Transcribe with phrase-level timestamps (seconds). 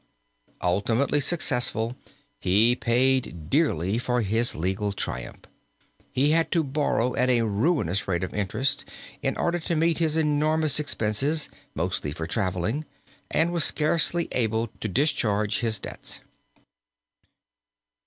[0.63, 1.95] Ultimately successful
[2.39, 5.41] he paid dearly for his legal triumph.
[6.11, 8.83] He had to borrow at a ruinous rate of interest
[9.21, 12.85] in order to meet his enormous expenses, mostly for traveling,
[13.29, 16.19] and was scarcely able to discharge his debts.